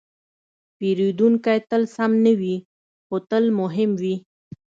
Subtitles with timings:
[0.77, 2.55] پیرودونکی تل سم نه وي،
[3.05, 4.15] خو تل مهم وي.